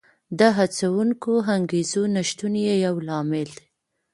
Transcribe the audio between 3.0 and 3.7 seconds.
لامل دی